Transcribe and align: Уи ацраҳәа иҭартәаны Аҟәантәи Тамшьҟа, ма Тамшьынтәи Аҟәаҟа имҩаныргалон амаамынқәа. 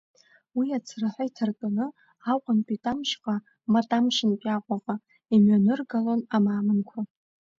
Уи 0.57 0.67
ацраҳәа 0.77 1.23
иҭартәаны 1.27 1.85
Аҟәантәи 2.31 2.81
Тамшьҟа, 2.83 3.35
ма 3.71 3.81
Тамшьынтәи 3.89 4.51
Аҟәаҟа 4.55 4.95
имҩаныргалон 5.33 6.21
амаамынқәа. 6.35 6.99